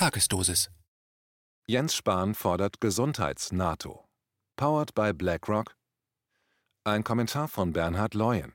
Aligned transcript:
Tagesdosis. 0.00 0.70
Jens 1.66 1.94
Spahn 1.94 2.34
fordert 2.34 2.80
Gesundheits-NATO. 2.80 4.08
Powered 4.56 4.94
by 4.94 5.12
BlackRock. 5.12 5.76
Ein 6.84 7.04
Kommentar 7.04 7.48
von 7.48 7.74
Bernhard 7.74 8.14
Leuen. 8.14 8.54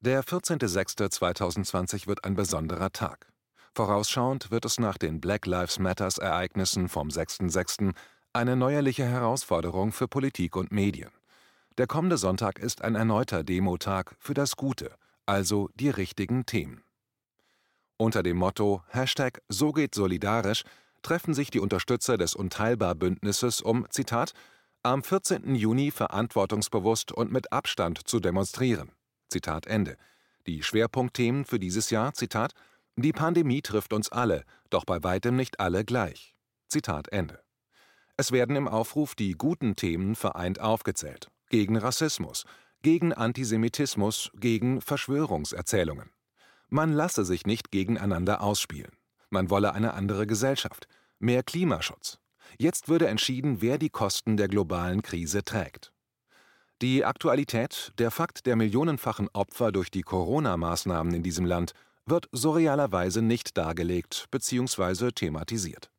Der 0.00 0.24
14.06.2020 0.24 2.06
wird 2.06 2.24
ein 2.24 2.34
besonderer 2.34 2.90
Tag. 2.92 3.30
Vorausschauend 3.74 4.50
wird 4.50 4.64
es 4.64 4.80
nach 4.80 4.96
den 4.96 5.20
Black 5.20 5.44
Lives 5.44 5.78
Matters 5.78 6.16
Ereignissen 6.16 6.88
vom 6.88 7.08
6.06. 7.08 7.94
eine 8.32 8.56
neuerliche 8.56 9.04
Herausforderung 9.04 9.92
für 9.92 10.08
Politik 10.08 10.56
und 10.56 10.72
Medien. 10.72 11.10
Der 11.76 11.86
kommende 11.86 12.16
Sonntag 12.16 12.58
ist 12.58 12.80
ein 12.80 12.94
erneuter 12.94 13.44
Demotag 13.44 14.16
für 14.18 14.32
das 14.32 14.56
Gute, 14.56 14.96
also 15.26 15.68
die 15.74 15.90
richtigen 15.90 16.46
Themen. 16.46 16.82
Unter 17.96 18.22
dem 18.22 18.36
Motto 18.36 18.82
Hashtag 18.88 19.42
So 19.48 19.72
geht 19.72 19.94
solidarisch 19.94 20.64
treffen 21.02 21.34
sich 21.34 21.50
die 21.50 21.60
Unterstützer 21.60 22.16
des 22.16 22.34
Unteilbar-Bündnisses, 22.34 23.60
um, 23.60 23.86
Zitat, 23.90 24.32
am 24.82 25.02
14. 25.02 25.54
Juni 25.54 25.90
verantwortungsbewusst 25.90 27.12
und 27.12 27.30
mit 27.30 27.52
Abstand 27.52 28.08
zu 28.08 28.20
demonstrieren. 28.20 28.92
Zitat 29.28 29.66
Ende. 29.66 29.96
Die 30.46 30.62
Schwerpunktthemen 30.62 31.44
für 31.44 31.58
dieses 31.58 31.90
Jahr, 31.90 32.14
Zitat, 32.14 32.52
die 32.96 33.12
Pandemie 33.12 33.62
trifft 33.62 33.92
uns 33.92 34.10
alle, 34.10 34.44
doch 34.70 34.84
bei 34.84 35.02
weitem 35.02 35.36
nicht 35.36 35.60
alle 35.60 35.84
gleich. 35.84 36.34
Zitat 36.68 37.08
Ende. 37.08 37.40
Es 38.16 38.32
werden 38.32 38.56
im 38.56 38.68
Aufruf 38.68 39.14
die 39.14 39.32
guten 39.32 39.76
Themen 39.76 40.14
vereint 40.14 40.60
aufgezählt. 40.60 41.28
Gegen 41.48 41.76
Rassismus, 41.76 42.44
gegen 42.82 43.12
Antisemitismus, 43.12 44.30
gegen 44.34 44.80
Verschwörungserzählungen. 44.80 46.10
Man 46.74 46.90
lasse 46.94 47.26
sich 47.26 47.44
nicht 47.44 47.70
gegeneinander 47.70 48.40
ausspielen. 48.40 48.92
Man 49.28 49.50
wolle 49.50 49.74
eine 49.74 49.92
andere 49.92 50.26
Gesellschaft, 50.26 50.88
mehr 51.18 51.42
Klimaschutz. 51.42 52.18
Jetzt 52.56 52.88
würde 52.88 53.08
entschieden, 53.08 53.60
wer 53.60 53.76
die 53.76 53.90
Kosten 53.90 54.38
der 54.38 54.48
globalen 54.48 55.02
Krise 55.02 55.44
trägt. 55.44 55.92
Die 56.80 57.04
Aktualität, 57.04 57.92
der 57.98 58.10
Fakt 58.10 58.46
der 58.46 58.56
millionenfachen 58.56 59.28
Opfer 59.34 59.70
durch 59.70 59.90
die 59.90 60.00
Corona-Maßnahmen 60.00 61.12
in 61.12 61.22
diesem 61.22 61.44
Land, 61.44 61.72
wird 62.06 62.30
surrealerweise 62.32 63.20
nicht 63.20 63.58
dargelegt 63.58 64.28
bzw. 64.30 65.10
thematisiert. 65.10 65.90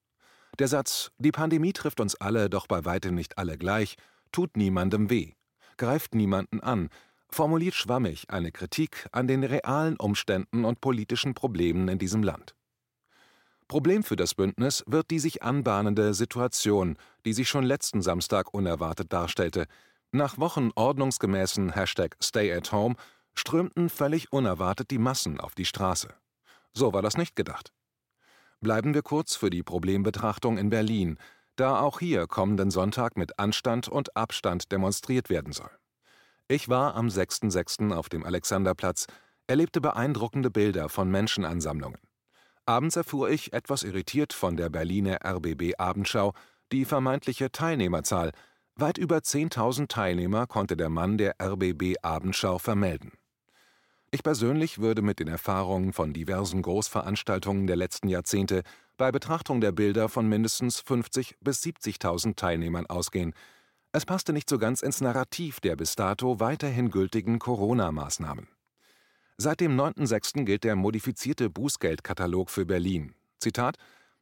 Der 0.58 0.68
Satz 0.68 1.12
Die 1.20 1.32
Pandemie 1.32 1.74
trifft 1.74 2.00
uns 2.00 2.16
alle, 2.16 2.50
doch 2.50 2.66
bei 2.66 2.84
weitem 2.84 3.14
nicht 3.14 3.38
alle 3.38 3.60
gleich, 3.60 3.96
tut 4.32 4.58
niemandem 4.58 5.12
weh, 5.12 5.34
greift 5.78 6.16
niemanden 6.16 6.62
an, 6.62 6.90
formuliert 7.34 7.76
schwammig 7.76 8.30
eine 8.30 8.52
Kritik 8.52 9.08
an 9.12 9.28
den 9.28 9.44
realen 9.44 9.98
Umständen 9.98 10.66
und 10.66 10.82
politischen 10.82 11.34
Problemen 11.34 11.88
in 11.88 12.00
diesem 12.00 12.24
Land. 12.24 12.56
Problem 13.68 14.04
für 14.04 14.16
das 14.16 14.36
Bündnis 14.36 14.84
wird 14.88 15.10
die 15.10 15.20
sich 15.20 15.42
anbahnende 15.42 16.14
Situation, 16.14 16.98
die 17.26 17.34
sich 17.34 17.50
schon 17.50 17.64
letzten 17.64 18.02
Samstag 18.02 18.54
unerwartet 18.54 19.12
darstellte. 19.12 19.66
Nach 20.12 20.38
Wochen 20.38 20.70
ordnungsgemäßen 20.76 21.74
Hashtag 21.74 22.16
Stay 22.22 22.54
at 22.54 22.72
Home 22.72 22.96
strömten 23.34 23.90
völlig 23.90 24.32
unerwartet 24.32 24.92
die 24.92 25.00
Massen 25.00 25.40
auf 25.40 25.56
die 25.56 25.66
Straße. 25.66 26.14
So 26.74 26.94
war 26.94 27.02
das 27.02 27.18
nicht 27.18 27.36
gedacht. 27.36 27.74
Bleiben 28.62 28.94
wir 28.94 29.02
kurz 29.02 29.36
für 29.36 29.50
die 29.50 29.64
Problembetrachtung 29.64 30.58
in 30.58 30.70
Berlin, 30.70 31.18
da 31.56 31.80
auch 31.80 32.00
hier 32.00 32.28
kommenden 32.28 32.72
Sonntag 32.72 33.18
mit 33.18 33.40
Anstand 33.40 33.88
und 33.88 34.16
Abstand 34.16 34.72
demonstriert 34.72 35.30
werden 35.30 35.54
soll. 35.54 35.72
Ich 36.54 36.70
war 36.70 36.94
am 36.94 37.08
6.6. 37.08 37.92
auf 37.96 38.10
dem 38.10 38.24
Alexanderplatz, 38.24 39.08
erlebte 39.48 39.82
beeindruckende 39.82 40.52
Bilder 40.52 40.88
von 40.88 41.10
Menschenansammlungen. 41.10 41.98
Abends 42.68 42.96
erfuhr 42.96 43.32
ich, 43.32 43.54
etwas 43.54 43.82
irritiert 43.82 44.34
von 44.34 44.56
der 44.56 44.70
Berliner 44.70 45.18
RBB 45.26 45.80
Abendschau, 45.80 46.36
die 46.72 46.86
vermeintliche 46.86 47.52
Teilnehmerzahl. 47.52 48.34
Weit 48.76 49.00
über 49.00 49.18
10.000 49.18 49.88
Teilnehmer 49.88 50.46
konnte 50.46 50.78
der 50.78 50.90
Mann 50.90 51.18
der 51.18 51.38
RBB 51.42 51.96
Abendschau 52.04 52.60
vermelden. 52.60 53.14
Ich 54.12 54.22
persönlich 54.22 54.78
würde 54.78 55.02
mit 55.02 55.20
den 55.20 55.30
Erfahrungen 55.30 55.92
von 55.92 56.14
diversen 56.14 56.62
Großveranstaltungen 56.62 57.66
der 57.66 57.78
letzten 57.78 58.10
Jahrzehnte 58.10 58.62
bei 58.96 59.12
Betrachtung 59.12 59.60
der 59.60 59.72
Bilder 59.72 60.08
von 60.08 60.30
mindestens 60.30 60.84
50.000 60.84 61.34
bis 61.42 61.64
70.000 61.64 62.36
Teilnehmern 62.36 62.86
ausgehen, 62.86 63.34
es 63.94 64.06
passte 64.08 64.34
nicht 64.34 64.50
so 64.50 64.58
ganz 64.58 64.82
ins 64.82 65.02
Narrativ 65.02 65.60
der 65.60 65.76
bis 65.76 65.96
dato 65.96 66.40
weiterhin 66.40 66.90
gültigen 66.90 67.38
Corona-Maßnahmen. 67.38 68.48
Seit 69.38 69.60
dem 69.60 69.80
9.6. 69.80 70.46
gilt 70.46 70.64
der 70.64 70.76
modifizierte 70.76 71.50
Bußgeldkatalog 71.52 72.50
für 72.50 72.66
Berlin. 72.66 73.14
Zitat 73.40 73.78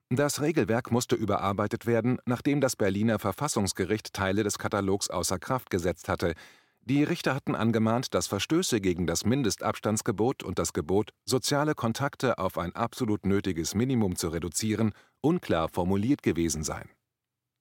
Das 0.10 0.42
Regelwerk 0.42 0.92
musste 0.92 1.16
überarbeitet 1.16 1.86
werden, 1.86 2.18
nachdem 2.26 2.60
das 2.60 2.76
Berliner 2.76 3.18
Verfassungsgericht 3.18 4.14
Teile 4.14 4.44
des 4.44 4.58
Katalogs 4.58 5.10
außer 5.10 5.40
Kraft 5.40 5.70
gesetzt 5.70 6.10
hatte. 6.10 6.34
Die 6.82 7.04
Richter 7.04 7.34
hatten 7.34 7.56
angemahnt, 7.56 8.14
dass 8.14 8.28
Verstöße 8.28 8.82
gegen 8.82 9.08
das 9.08 9.24
Mindestabstandsgebot 9.24 10.44
und 10.44 10.60
das 10.60 10.74
Gebot, 10.74 11.12
soziale 11.24 11.76
Kontakte 11.76 12.40
auf 12.40 12.58
ein 12.58 12.76
absolut 12.76 13.26
nötiges 13.26 13.74
Minimum 13.74 14.18
zu 14.18 14.30
reduzieren, 14.30 14.94
unklar 15.22 15.70
formuliert 15.70 16.24
gewesen 16.24 16.64
seien. 16.64 16.90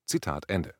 Zitat 0.06 0.48
Ende. 0.48 0.79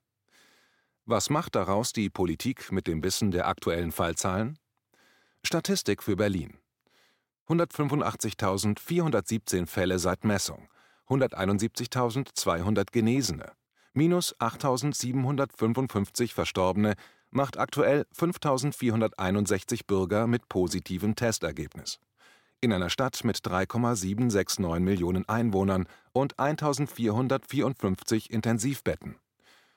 Was 1.10 1.28
macht 1.28 1.56
daraus 1.56 1.92
die 1.92 2.08
Politik 2.08 2.70
mit 2.70 2.86
dem 2.86 3.02
Wissen 3.02 3.32
der 3.32 3.48
aktuellen 3.48 3.90
Fallzahlen? 3.90 4.56
Statistik 5.42 6.04
für 6.04 6.14
Berlin. 6.14 6.56
185.417 7.48 9.66
Fälle 9.66 9.98
seit 9.98 10.22
Messung, 10.22 10.68
171.200 11.08 12.92
Genesene, 12.92 13.50
minus 13.92 14.36
8.755 14.36 16.32
Verstorbene 16.32 16.94
macht 17.32 17.58
aktuell 17.58 18.06
5.461 18.16 19.86
Bürger 19.88 20.28
mit 20.28 20.48
positivem 20.48 21.16
Testergebnis. 21.16 21.98
In 22.60 22.72
einer 22.72 22.88
Stadt 22.88 23.24
mit 23.24 23.44
3,769 23.44 24.78
Millionen 24.78 25.28
Einwohnern 25.28 25.88
und 26.12 26.36
1.454 26.36 28.30
Intensivbetten 28.30 29.16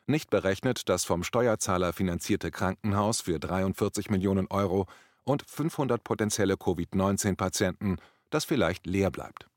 nicht 0.06 0.30
berechnet 0.30 0.90
das 0.90 1.06
vom 1.06 1.24
Steuerzahler 1.24 1.94
finanzierte 1.94 2.52
Krankenhaus 2.52 3.22
für 3.22 3.40
43 3.40 4.10
Millionen 4.10 4.48
Euro 4.48 4.88
und 5.24 5.44
500 5.48 6.04
potenzielle 6.04 6.58
Covid-19-Patienten, 6.58 7.98
das 8.30 8.46
vielleicht 8.46 8.86
leer 8.86 9.12
bleibt. 9.12 9.48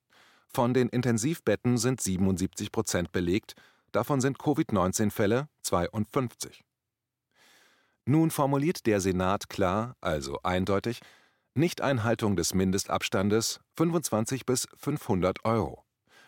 Von 0.48 0.72
den 0.72 0.88
Intensivbetten 0.88 1.78
sind 1.78 2.00
77 2.00 2.70
Prozent 2.70 3.12
belegt, 3.12 3.54
davon 3.92 4.20
sind 4.20 4.38
Covid-19-Fälle 4.38 5.48
52. 5.62 6.62
Nun 8.04 8.30
formuliert 8.30 8.86
der 8.86 9.00
Senat 9.00 9.48
klar, 9.48 9.96
also 10.00 10.38
eindeutig, 10.44 11.00
Nichteinhaltung 11.54 12.36
des 12.36 12.54
Mindestabstandes 12.54 13.60
25 13.76 14.46
bis 14.46 14.68
500 14.76 15.44
Euro. 15.44 15.85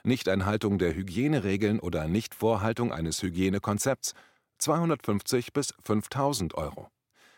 Nichteinhaltung 0.09 0.79
der 0.79 0.95
Hygieneregeln 0.95 1.79
oder 1.79 2.09
Nichtvorhaltung 2.09 2.93
eines 2.93 3.23
Hygienekonzepts 3.23 4.15
250 4.59 5.53
bis 5.53 5.75
5000 5.85 6.55
Euro. 6.55 6.89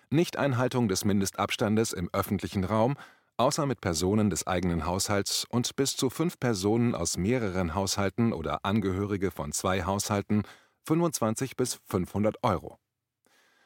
Nichteinhaltung 0.09 0.89
des 0.89 1.05
Mindestabstandes 1.05 1.93
im 1.93 2.09
öffentlichen 2.13 2.65
Raum, 2.65 2.97
außer 3.37 3.67
mit 3.67 3.81
Personen 3.81 4.31
des 4.31 4.47
eigenen 4.47 4.87
Haushalts 4.87 5.45
und 5.51 5.77
bis 5.77 5.97
zu 5.97 6.11
fünf 6.11 6.41
Personen 6.41 6.95
aus 6.95 7.17
mehreren 7.17 7.75
Haushalten 7.75 8.33
oder 8.33 8.65
Angehörige 8.65 9.31
von 9.31 9.53
zwei 9.53 9.85
Haushalten 9.85 10.43
25 10.87 11.57
bis 11.57 11.81
500 11.87 12.43
Euro. 12.43 12.79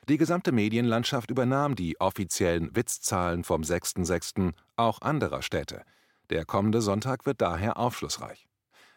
Die 0.09 0.19
gesamte 0.19 0.53
Medienlandschaft 0.53 1.31
übernahm 1.31 1.77
die 1.77 1.99
offiziellen 2.01 2.77
Witzzahlen 2.77 3.43
vom 3.43 3.63
6.6. 3.63 4.53
auch 4.77 5.01
anderer 5.01 5.41
Städte. 5.41 5.83
Der 6.31 6.45
kommende 6.45 6.83
Sonntag 6.83 7.25
wird 7.25 7.41
daher 7.41 7.79
aufschlussreich. 7.79 8.47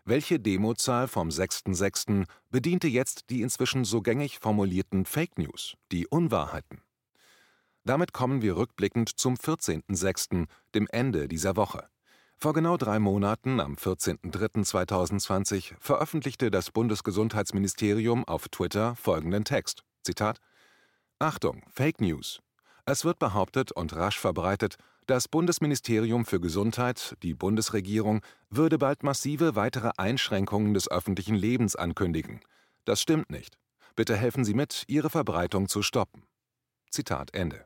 Welche 0.10 0.40
Demozahl 0.40 1.10
vom 1.10 1.28
6.6. 1.28 2.28
bediente 2.50 2.88
jetzt 2.88 3.30
die 3.30 3.42
inzwischen 3.42 3.84
so 3.84 4.02
gängig 4.02 4.40
formulierten 4.40 5.04
Fake 5.04 5.38
News, 5.38 5.76
die 5.92 6.08
Unwahrheiten? 6.08 6.80
Damit 7.84 8.14
kommen 8.14 8.42
wir 8.42 8.56
rückblickend 8.56 9.10
zum 9.10 9.36
14.6., 9.36 10.48
dem 10.74 10.88
Ende 10.94 11.28
dieser 11.28 11.58
Woche. 11.58 11.90
Vor 12.38 12.54
genau 12.54 12.78
drei 12.78 13.00
Monaten, 13.00 13.60
am 13.60 13.74
14.03.2020, 13.74 15.74
veröffentlichte 15.78 16.52
das 16.52 16.72
Bundesgesundheitsministerium 16.72 18.24
auf 18.24 18.48
Twitter 18.48 18.96
folgenden 18.96 19.44
Text: 19.44 19.84
Zitat: 20.04 20.40
Achtung, 21.20 21.64
Fake 21.70 22.00
News. 22.00 22.40
Es 22.90 23.04
wird 23.04 23.20
behauptet 23.20 23.74
und 23.74 23.94
rasch 23.98 24.18
verbreitet, 24.18 24.78
das 25.08 25.28
Bundesministerium 25.28 26.24
für 26.24 26.40
Gesundheit, 26.40 27.18
die 27.22 27.34
Bundesregierung, 27.34 28.22
würde 28.50 28.78
bald 28.78 29.04
massive 29.04 29.58
weitere 29.58 29.92
Einschränkungen 29.98 30.74
des 30.74 30.90
öffentlichen 30.90 31.36
Lebens 31.36 31.76
ankündigen. 31.76 32.40
Das 32.86 33.02
stimmt 33.02 33.30
nicht. 33.30 33.58
Bitte 33.98 34.16
helfen 34.16 34.46
Sie 34.46 34.54
mit, 34.54 34.86
ihre 34.88 35.10
Verbreitung 35.10 35.68
zu 35.68 35.82
stoppen. 35.82 36.24
Zitat 36.90 37.34
Ende. 37.34 37.66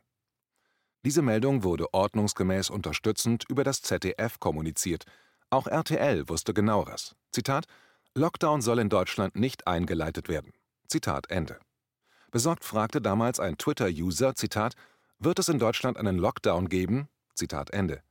Diese 1.06 1.22
Meldung 1.22 1.62
wurde 1.62 1.94
ordnungsgemäß 1.94 2.72
unterstützend 2.72 3.44
über 3.48 3.64
das 3.64 3.84
ZDF 3.84 4.40
kommuniziert. 4.40 5.04
Auch 5.52 5.68
RTL 5.68 6.30
wusste 6.30 6.56
genaueres. 6.56 7.16
Zitat 7.32 7.66
Lockdown 8.16 8.64
soll 8.64 8.80
in 8.80 8.90
Deutschland 8.90 9.36
nicht 9.36 9.68
eingeleitet 9.68 10.30
werden. 10.30 10.52
Zitat 10.88 11.30
Ende. 11.30 11.60
Besorgt 12.32 12.64
fragte 12.64 13.02
damals 13.02 13.40
ein 13.40 13.58
Twitter-User, 13.58 14.36
Zitat, 14.36 14.76
wird 15.24 15.40
es 15.40 15.50
in 15.50 15.60
Deutschland 15.60 15.98
einen 15.98 16.18
Lockdown 16.18 16.68
geben? 16.68 17.08
Zitat 17.36 17.70
Ende. 17.72 18.02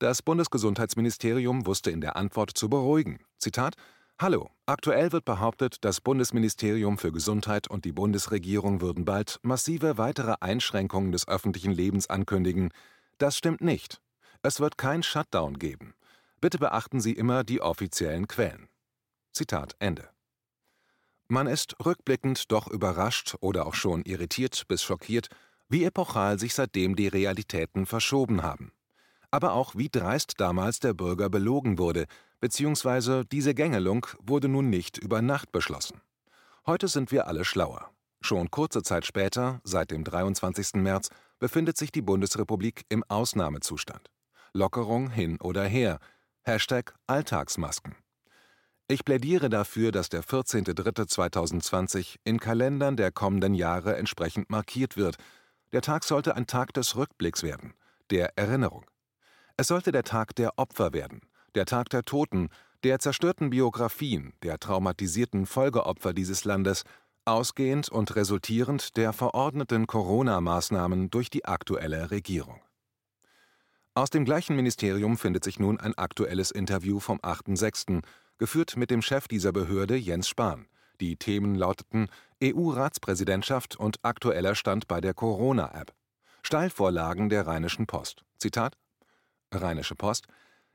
Das 0.00 0.22
Bundesgesundheitsministerium 0.22 1.66
wusste 1.66 1.90
in 1.90 2.00
der 2.00 2.16
Antwort 2.16 2.50
zu 2.56 2.68
beruhigen. 2.68 3.20
Zitat 3.38 3.74
Hallo, 4.20 4.50
aktuell 4.66 5.12
wird 5.12 5.24
behauptet, 5.24 5.76
das 5.82 6.00
Bundesministerium 6.00 6.98
für 6.98 7.12
Gesundheit 7.12 7.68
und 7.68 7.84
die 7.84 7.92
Bundesregierung 7.92 8.80
würden 8.80 9.04
bald 9.04 9.38
massive 9.42 9.96
weitere 9.96 10.34
Einschränkungen 10.40 11.12
des 11.12 11.28
öffentlichen 11.28 11.70
Lebens 11.70 12.10
ankündigen. 12.10 12.70
Das 13.18 13.36
stimmt 13.36 13.60
nicht. 13.60 14.00
Es 14.42 14.58
wird 14.58 14.76
kein 14.76 15.04
Shutdown 15.04 15.58
geben. 15.60 15.94
Bitte 16.40 16.58
beachten 16.58 17.00
Sie 17.00 17.12
immer 17.12 17.44
die 17.44 17.60
offiziellen 17.60 18.26
Quellen. 18.26 18.68
Zitat 19.32 19.76
Ende. 19.78 20.08
Man 21.28 21.46
ist 21.46 21.76
rückblickend 21.84 22.50
doch 22.50 22.68
überrascht 22.68 23.36
oder 23.40 23.66
auch 23.66 23.74
schon 23.74 24.02
irritiert 24.02 24.64
bis 24.66 24.82
schockiert, 24.82 25.28
wie 25.68 25.84
epochal 25.84 26.38
sich 26.38 26.54
seitdem 26.54 26.96
die 26.96 27.08
Realitäten 27.08 27.86
verschoben 27.86 28.42
haben. 28.42 28.72
Aber 29.30 29.52
auch 29.52 29.74
wie 29.74 29.88
dreist 29.88 30.34
damals 30.38 30.80
der 30.80 30.94
Bürger 30.94 31.28
belogen 31.28 31.78
wurde, 31.78 32.06
beziehungsweise 32.40 33.24
diese 33.24 33.54
Gängelung 33.54 34.06
wurde 34.20 34.48
nun 34.48 34.70
nicht 34.70 34.96
über 34.98 35.20
Nacht 35.20 35.52
beschlossen. 35.52 36.00
Heute 36.66 36.88
sind 36.88 37.12
wir 37.12 37.26
alle 37.26 37.44
schlauer. 37.44 37.90
Schon 38.20 38.50
kurze 38.50 38.82
Zeit 38.82 39.06
später, 39.06 39.60
seit 39.64 39.90
dem 39.90 40.04
23. 40.04 40.74
März, 40.74 41.10
befindet 41.38 41.76
sich 41.76 41.92
die 41.92 42.02
Bundesrepublik 42.02 42.84
im 42.88 43.04
Ausnahmezustand. 43.08 44.10
Lockerung 44.52 45.10
hin 45.10 45.40
oder 45.40 45.64
her. 45.64 45.98
Hashtag 46.42 46.94
Alltagsmasken. 47.06 47.94
Ich 48.88 49.04
plädiere 49.04 49.50
dafür, 49.50 49.92
dass 49.92 50.08
der 50.08 50.24
14.03.2020 50.24 52.16
in 52.24 52.40
Kalendern 52.40 52.96
der 52.96 53.12
kommenden 53.12 53.54
Jahre 53.54 53.96
entsprechend 53.96 54.48
markiert 54.48 54.96
wird. 54.96 55.16
Der 55.72 55.82
Tag 55.82 56.04
sollte 56.04 56.34
ein 56.34 56.46
Tag 56.46 56.72
des 56.72 56.96
Rückblicks 56.96 57.42
werden, 57.42 57.74
der 58.10 58.36
Erinnerung. 58.36 58.84
Es 59.56 59.66
sollte 59.66 59.92
der 59.92 60.04
Tag 60.04 60.34
der 60.36 60.58
Opfer 60.58 60.92
werden, 60.92 61.20
der 61.54 61.66
Tag 61.66 61.90
der 61.90 62.04
Toten, 62.04 62.48
der 62.84 62.98
zerstörten 63.00 63.50
Biografien, 63.50 64.32
der 64.42 64.58
traumatisierten 64.58 65.46
Folgeopfer 65.46 66.14
dieses 66.14 66.44
Landes, 66.44 66.84
ausgehend 67.24 67.90
und 67.90 68.16
resultierend 68.16 68.96
der 68.96 69.12
verordneten 69.12 69.86
Corona-Maßnahmen 69.86 71.10
durch 71.10 71.28
die 71.28 71.44
aktuelle 71.44 72.10
Regierung. 72.10 72.62
Aus 73.94 74.10
dem 74.10 74.24
gleichen 74.24 74.56
Ministerium 74.56 75.18
findet 75.18 75.44
sich 75.44 75.58
nun 75.58 75.78
ein 75.80 75.92
aktuelles 75.98 76.50
Interview 76.50 77.00
vom 77.00 77.18
8.6., 77.18 78.02
geführt 78.38 78.76
mit 78.76 78.90
dem 78.90 79.02
Chef 79.02 79.26
dieser 79.26 79.52
Behörde 79.52 79.96
Jens 79.96 80.28
Spahn. 80.28 80.68
Die 81.00 81.16
Themen 81.16 81.54
lauteten 81.54 82.08
EU-Ratspräsidentschaft 82.42 83.76
und 83.76 83.98
aktueller 84.02 84.54
Stand 84.54 84.88
bei 84.88 85.00
der 85.00 85.14
Corona-App. 85.14 85.94
Steilvorlagen 86.42 87.28
der 87.28 87.46
Rheinischen 87.46 87.86
Post. 87.86 88.24
Zitat 88.38 88.76
Rheinische 89.52 89.94
Post 89.94 90.26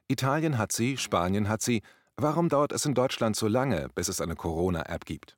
Italien 0.07 0.57
hat 0.57 0.71
sie, 0.71 0.97
Spanien 0.97 1.47
hat 1.49 1.61
sie, 1.61 1.81
warum 2.17 2.49
dauert 2.49 2.71
es 2.71 2.85
in 2.85 2.93
Deutschland 2.93 3.35
so 3.35 3.47
lange, 3.47 3.89
bis 3.95 4.07
es 4.07 4.21
eine 4.21 4.35
Corona-App 4.35 5.05
gibt? 5.05 5.37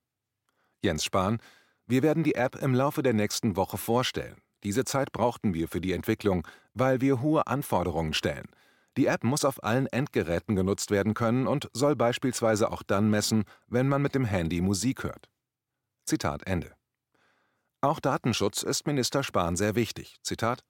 Jens 0.81 1.03
Spahn 1.03 1.39
Wir 1.87 2.03
werden 2.03 2.23
die 2.23 2.35
App 2.35 2.55
im 2.55 2.73
Laufe 2.73 3.03
der 3.03 3.13
nächsten 3.13 3.55
Woche 3.55 3.77
vorstellen. 3.77 4.37
Diese 4.63 4.83
Zeit 4.83 5.11
brauchten 5.11 5.53
wir 5.53 5.67
für 5.67 5.81
die 5.81 5.93
Entwicklung, 5.93 6.47
weil 6.73 7.01
wir 7.01 7.21
hohe 7.21 7.45
Anforderungen 7.47 8.13
stellen. 8.13 8.47
Die 8.97 9.07
App 9.07 9.23
muss 9.23 9.43
auf 9.43 9.63
allen 9.63 9.87
Endgeräten 9.87 10.55
genutzt 10.55 10.89
werden 10.89 11.13
können 11.13 11.47
und 11.47 11.69
soll 11.73 11.95
beispielsweise 11.95 12.71
auch 12.71 12.81
dann 12.81 13.09
messen, 13.09 13.43
wenn 13.67 13.89
man 13.89 14.01
mit 14.01 14.15
dem 14.15 14.25
Handy 14.25 14.61
Musik 14.61 15.03
hört. 15.03 15.29
Zitat 16.05 16.47
Ende. 16.47 16.71
Auch 17.81 17.99
Datenschutz 17.99 18.63
ist 18.63 18.87
Minister 18.87 19.23
Spahn 19.23 19.57
sehr 19.57 19.75
wichtig. 19.75 20.17
Zitat 20.21 20.63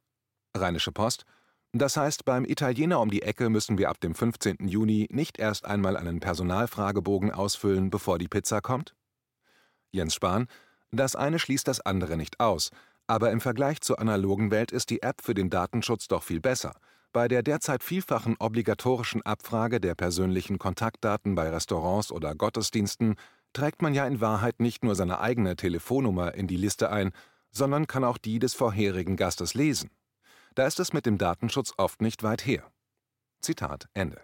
Rheinische 0.56 0.92
Post 0.92 1.26
Das 1.72 1.98
heißt, 1.98 2.26
beim 2.26 2.46
Italiener 2.46 3.00
um 3.00 3.12
die 3.12 3.22
Ecke 3.22 3.50
müssen 3.50 3.78
wir 3.78 3.90
ab 3.90 4.00
dem 4.00 4.16
15. 4.16 4.68
Juni 4.68 5.08
nicht 5.12 5.38
erst 5.38 5.66
einmal 5.66 5.96
einen 5.96 6.20
Personalfragebogen 6.20 7.32
ausfüllen, 7.32 7.92
bevor 7.92 8.18
die 8.18 8.28
Pizza 8.28 8.60
kommt? 8.60 8.96
Jens 9.92 10.16
Spahn 10.16 10.48
Das 10.92 11.16
eine 11.16 11.38
schließt 11.38 11.68
das 11.68 11.82
andere 11.82 12.18
nicht 12.18 12.40
aus, 12.40 12.72
aber 13.06 13.32
im 13.32 13.40
Vergleich 13.40 13.82
zur 13.82 14.00
analogen 14.00 14.50
Welt 14.50 14.72
ist 14.72 14.90
die 14.90 15.04
App 15.04 15.22
für 15.22 15.36
den 15.36 15.52
Datenschutz 15.52 16.08
doch 16.08 16.24
viel 16.24 16.42
besser– 16.42 16.74
bei 17.16 17.30
der 17.30 17.44
derzeit 17.44 17.82
vielfachen 17.82 18.36
obligatorischen 18.40 19.22
Abfrage 19.22 19.80
der 19.80 19.96
persönlichen 19.96 20.60
Kontaktdaten 20.60 21.34
bei 21.34 21.50
Restaurants 21.50 22.12
oder 22.12 22.36
Gottesdiensten 22.36 23.16
trägt 23.54 23.82
man 23.82 23.94
ja 23.94 24.06
in 24.06 24.20
Wahrheit 24.20 24.60
nicht 24.60 24.84
nur 24.84 24.96
seine 24.96 25.22
eigene 25.22 25.56
Telefonnummer 25.56 26.34
in 26.34 26.48
die 26.48 26.58
Liste 26.58 26.90
ein, 26.90 27.14
sondern 27.52 27.88
kann 27.88 28.04
auch 28.04 28.18
die 28.18 28.38
des 28.40 28.54
vorherigen 28.54 29.16
Gastes 29.16 29.54
lesen. 29.54 29.92
Da 30.56 30.68
ist 30.68 30.82
es 30.82 30.92
mit 30.92 31.06
dem 31.06 31.18
Datenschutz 31.18 31.72
oft 31.78 32.02
nicht 32.02 32.22
weit 32.22 32.46
her. 32.46 32.70
Zitat 33.40 33.88
Ende. 33.94 34.20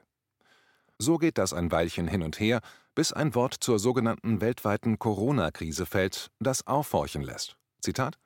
So 0.97 1.17
geht 1.17 1.37
das 1.37 1.53
ein 1.53 1.71
Weilchen 1.71 2.09
hin 2.09 2.23
und 2.23 2.41
her, 2.41 2.59
bis 2.93 3.13
ein 3.13 3.35
Wort 3.35 3.53
zur 3.53 3.79
sogenannten 3.79 4.41
weltweiten 4.41 4.99
Corona-Krise 4.99 5.85
fällt, 5.85 6.29
das 6.39 6.67
aufhorchen 6.67 7.21
lässt. 7.21 7.55
Zitat 7.79 8.19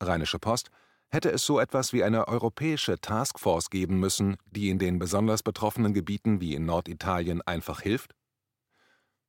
Rheinische 0.00 0.38
Post 0.38 0.70
hätte 1.10 1.30
es 1.30 1.44
so 1.44 1.58
etwas 1.58 1.92
wie 1.92 2.04
eine 2.04 2.28
europäische 2.28 3.00
Taskforce 3.00 3.70
geben 3.70 3.98
müssen, 3.98 4.36
die 4.50 4.68
in 4.68 4.78
den 4.78 4.98
besonders 4.98 5.42
betroffenen 5.42 5.94
Gebieten 5.94 6.40
wie 6.40 6.54
in 6.54 6.66
Norditalien 6.66 7.42
einfach 7.42 7.80
hilft? 7.80 8.14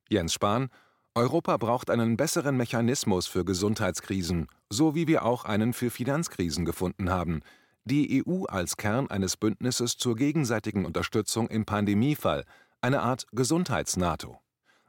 Jens 0.08 0.34
Spahn 0.34 0.70
Europa 1.14 1.56
braucht 1.56 1.90
einen 1.90 2.16
besseren 2.16 2.56
Mechanismus 2.56 3.26
für 3.26 3.44
Gesundheitskrisen, 3.44 4.46
so 4.68 4.94
wie 4.94 5.08
wir 5.08 5.24
auch 5.24 5.44
einen 5.44 5.72
für 5.72 5.90
Finanzkrisen 5.90 6.64
gefunden 6.64 7.10
haben. 7.10 7.40
Die 7.84 8.24
EU 8.24 8.44
als 8.44 8.76
Kern 8.76 9.10
eines 9.10 9.36
Bündnisses 9.36 9.96
zur 9.96 10.14
gegenseitigen 10.14 10.84
Unterstützung 10.84 11.48
im 11.48 11.64
Pandemiefall, 11.64 12.44
eine 12.80 13.02
Art 13.02 13.26
Gesundheits-NATO. 13.32 14.38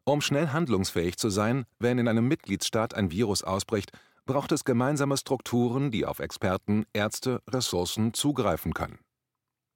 Um 0.03 0.21
schnell 0.21 0.49
handlungsfähig 0.49 1.17
zu 1.17 1.29
sein, 1.29 1.65
wenn 1.79 1.97
in 1.97 2.07
einem 2.07 2.27
Mitgliedsstaat 2.27 2.93
ein 2.93 3.09
Virus 3.09 3.43
ausbricht, 3.43 3.91
braucht 4.25 4.51
es 4.51 4.63
gemeinsame 4.63 5.18
Strukturen, 5.18 5.91
die 5.91 6.06
auf 6.06 6.19
Experten, 6.19 6.85
Ärzte, 6.94 7.41
Ressourcen 7.47 8.13
zugreifen 8.13 8.73
können. 8.73 9.00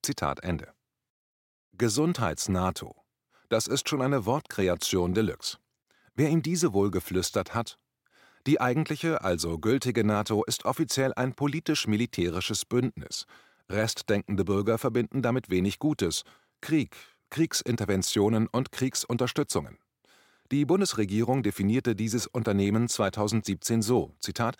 Zitat 0.02 0.44
Ende. 0.44 0.74
Gesundheits-NATO. 1.78 2.96
Das 3.50 3.68
ist 3.68 3.90
schon 3.90 4.02
eine 4.02 4.26
Wortkreation 4.26 5.14
Deluxe. 5.14 5.58
Wer 6.14 6.30
ihm 6.30 6.42
diese 6.42 6.74
wohl 6.74 6.92
geflüstert 6.92 7.54
hat? 7.54 7.78
Die 8.48 8.62
eigentliche, 8.62 9.24
also 9.24 9.58
gültige 9.58 10.04
NATO 10.04 10.44
ist 10.44 10.66
offiziell 10.66 11.14
ein 11.16 11.34
politisch-militärisches 11.34 12.66
Bündnis. 12.66 13.26
Restdenkende 13.70 14.46
Bürger 14.46 14.78
verbinden 14.78 15.22
damit 15.22 15.50
wenig 15.50 15.80
Gutes: 15.80 16.24
Krieg, 16.62 16.96
Kriegsinterventionen 17.32 18.48
und 18.48 18.72
Kriegsunterstützungen. 18.72 19.80
Die 20.52 20.66
Bundesregierung 20.66 21.42
definierte 21.42 21.96
dieses 21.96 22.28
Unternehmen 22.28 22.88
2017 22.88 23.82
so: 23.82 24.12
Zitat, 24.20 24.58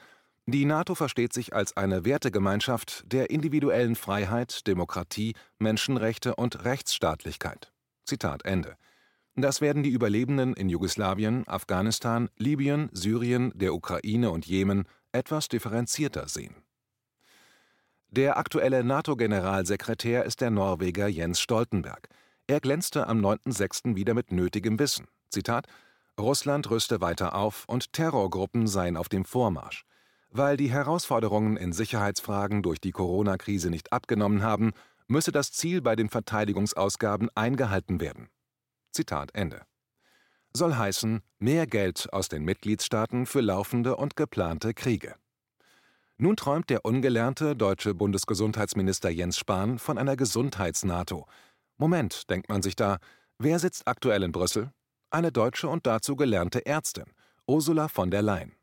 Die 0.48 0.66
NATO 0.66 0.96
versteht 0.96 1.32
sich 1.32 1.54
als 1.54 1.78
eine 1.78 2.06
Wertegemeinschaft 2.06 3.04
der 3.12 3.30
individuellen 3.30 3.96
Freiheit, 3.96 4.66
Demokratie, 4.66 5.36
Menschenrechte 5.60 6.36
und 6.36 6.66
Rechtsstaatlichkeit. 6.66 7.72
Zitat 8.04 8.46
Ende. 8.46 8.76
Das 9.36 9.62
werden 9.62 9.84
die 9.84 9.90
Überlebenden 9.90 10.54
in 10.54 10.70
Jugoslawien, 10.70 11.48
Afghanistan, 11.48 12.30
Libyen, 12.38 12.90
Syrien, 12.94 13.52
der 13.54 13.74
Ukraine 13.74 14.32
und 14.32 14.46
Jemen 14.46 14.86
etwas 15.12 15.50
differenzierter 15.50 16.28
sehen. 16.30 16.56
Der 18.10 18.38
aktuelle 18.38 18.84
NATO-Generalsekretär 18.84 20.24
ist 20.24 20.40
der 20.42 20.52
Norweger 20.52 21.08
Jens 21.08 21.42
Stoltenberg. 21.42 22.08
Er 22.48 22.62
glänzte 22.62 23.08
am 23.08 23.20
9.6. 23.20 23.96
wieder 23.96 24.14
mit 24.14 24.32
nötigem 24.32 24.80
Wissen. 24.80 25.08
Zitat: 25.30 25.68
Russland 26.20 26.70
rüste 26.70 27.02
weiter 27.02 27.36
auf 27.36 27.66
und 27.68 27.94
Terrorgruppen 27.94 28.68
seien 28.68 28.98
auf 28.98 29.10
dem 29.10 29.26
Vormarsch. 29.26 29.86
Weil 30.30 30.58
die 30.58 30.72
Herausforderungen 30.72 31.58
in 31.58 31.74
Sicherheitsfragen 31.74 32.62
durch 32.62 32.80
die 32.80 32.92
Corona-Krise 32.92 33.70
nicht 33.70 33.94
abgenommen 33.94 34.44
haben, 34.44 34.72
müsse 35.08 35.32
das 35.32 35.52
Ziel 35.52 35.82
bei 35.82 35.96
den 35.96 36.10
Verteidigungsausgaben 36.10 37.30
eingehalten 37.36 38.00
werden. 38.00 38.30
Zitat 38.92 39.34
Ende. 39.34 39.62
Soll 40.54 40.76
heißen, 40.76 41.22
mehr 41.38 41.68
Geld 41.68 42.12
aus 42.14 42.30
den 42.30 42.44
Mitgliedstaaten 42.44 43.26
für 43.26 43.42
laufende 43.42 43.98
und 43.98 44.16
geplante 44.16 44.74
Kriege. 44.74 45.16
Nun 46.18 46.38
träumt 46.38 46.70
der 46.70 46.86
ungelernte 46.86 47.58
deutsche 47.58 47.94
Bundesgesundheitsminister 47.94 49.10
Jens 49.10 49.38
Spahn 49.38 49.80
von 49.80 49.98
einer 49.98 50.16
Gesundheits-NATO. 50.16 51.28
Moment, 51.78 52.30
denkt 52.30 52.48
man 52.48 52.62
sich 52.62 52.78
da, 52.78 53.00
wer 53.38 53.60
sitzt 53.60 53.86
aktuell 53.86 54.24
in 54.24 54.32
Brüssel? 54.32 54.72
Eine 55.10 55.32
deutsche 55.32 55.68
und 55.68 55.86
dazu 55.86 56.16
gelernte 56.16 56.66
Ärztin, 56.66 57.06
Ursula 57.48 57.88
von 57.88 58.12
der 58.12 58.22
Leyen. 58.22 58.56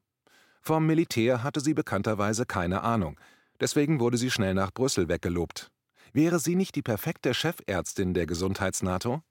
Vom 0.61 0.87
Militär 0.87 1.43
hatte 1.43 1.61
sie 1.61 1.75
bekannterweise 1.75 2.47
keine 2.47 2.83
Ahnung, 2.83 3.19
deswegen 3.61 4.01
wurde 4.01 4.17
sie 4.17 4.31
schnell 4.31 4.55
nach 4.55 4.73
Brüssel 4.73 5.09
weggelobt. 5.09 5.71
Wäre 6.13 6.39
sie 6.39 6.57
nicht 6.57 6.75
die 6.75 6.83
perfekte 6.83 7.35
Chefärztin 7.35 8.15
der 8.15 8.27
Gesundheits-NATO? 8.27 9.23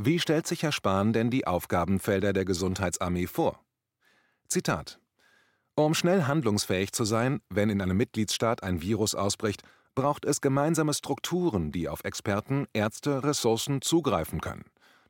Wie 0.00 0.18
stellt 0.18 0.46
sich 0.46 0.62
Herr 0.62 0.72
Spahn 0.72 1.12
denn 1.12 1.30
die 1.30 1.46
Aufgabenfelder 1.46 2.32
der 2.32 2.44
Gesundheitsarmee 2.44 3.26
vor? 3.26 3.60
Zitat 4.48 5.00
Um 5.74 5.94
schnell 5.94 6.24
handlungsfähig 6.24 6.92
zu 6.92 7.04
sein, 7.04 7.40
wenn 7.48 7.70
in 7.70 7.80
einem 7.80 7.96
Mitgliedsstaat 7.96 8.62
ein 8.62 8.82
Virus 8.82 9.14
ausbricht, 9.14 9.62
braucht 9.94 10.24
es 10.24 10.40
gemeinsame 10.40 10.94
Strukturen, 10.94 11.70
die 11.70 11.88
auf 11.88 12.04
Experten, 12.04 12.66
Ärzte, 12.72 13.22
Ressourcen 13.22 13.82
zugreifen 13.82 14.40
können. 14.40 14.64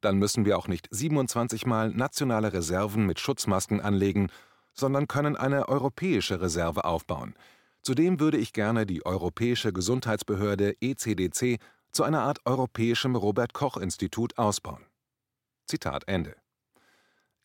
Dann 0.05 0.19
müssen 0.19 0.45
wir 0.45 0.59
auch 0.59 0.69
nicht 0.69 0.87
27 0.91 1.65
Mal 1.65 1.89
nationale 1.89 2.53
Reserven 2.53 3.07
mit 3.07 3.21
Schutzmasken 3.21 3.81
anlegen, 3.81 4.29
sondern 4.75 5.09
können 5.09 5.35
eine 5.35 5.67
europäische 5.71 6.43
Reserve 6.43 6.85
aufbauen. 6.85 7.35
Zudem 7.81 8.21
würde 8.21 8.37
ich 8.37 8.53
gerne 8.53 8.85
die 8.85 9.07
Europäische 9.07 9.73
Gesundheitsbehörde 9.73 10.75
ECDC 10.83 11.59
zu 11.91 12.03
einer 12.03 12.21
Art 12.21 12.41
europäischem 12.45 13.17
Robert 13.17 13.55
Koch 13.55 13.79
Institut 13.79 14.37
ausbauen. 14.37 14.85
Zitat 15.67 16.07
Ende. 16.07 16.37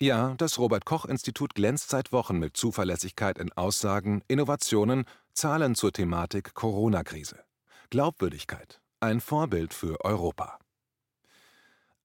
Ja, 0.01 0.33
das 0.37 0.59
Robert 0.59 0.83
Koch 0.83 1.05
Institut 1.05 1.55
glänzt 1.55 1.91
seit 1.91 2.11
Wochen 2.11 2.39
mit 2.39 2.57
Zuverlässigkeit 2.57 3.37
in 3.37 3.53
Aussagen, 3.53 4.21
Innovationen, 4.27 5.05
Zahlen 5.31 5.75
zur 5.75 5.93
Thematik 5.93 6.55
Corona-Krise. 6.55 7.39
Glaubwürdigkeit, 7.89 8.81
ein 8.99 9.21
Vorbild 9.21 9.73
für 9.73 10.03
Europa. 10.03 10.59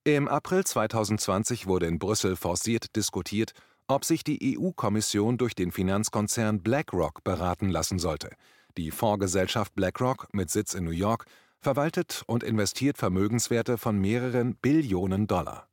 Im 0.07 0.29
April 0.29 0.65
2020 0.65 1.67
wurde 1.67 1.87
in 1.87 1.99
Brüssel 1.99 2.37
forciert 2.37 2.95
diskutiert, 2.95 3.55
ob 3.89 4.05
sich 4.05 4.23
die 4.23 4.59
EU-Kommission 4.59 5.39
durch 5.39 5.55
den 5.55 5.73
Finanzkonzern 5.73 6.63
BlackRock 6.63 7.25
beraten 7.25 7.71
lassen 7.71 7.99
sollte. 7.99 8.29
Die 8.77 8.91
Fondsgesellschaft 8.91 9.75
BlackRock 9.75 10.29
mit 10.35 10.51
Sitz 10.51 10.75
in 10.75 10.85
New 10.85 10.91
York 10.91 11.25
verwaltet 11.59 12.23
und 12.27 12.43
investiert 12.43 12.99
Vermögenswerte 12.99 13.79
von 13.79 13.99
mehreren 13.99 14.57
Billionen 14.57 15.27
Dollar. 15.27 15.71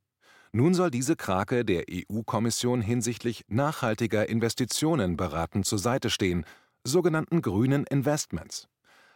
Nun 0.53 0.73
soll 0.75 0.91
diese 0.91 1.17
Krake 1.17 1.65
der 1.65 1.83
EU-Kommission 1.91 2.79
hinsichtlich 2.79 3.43
nachhaltiger 3.49 4.29
Investitionen 4.29 5.17
beratend 5.17 5.65
zur 5.65 5.79
Seite 5.79 6.09
stehen, 6.09 6.45
sogenannten 6.85 7.41
grünen 7.41 7.85
Investments. 7.85 8.69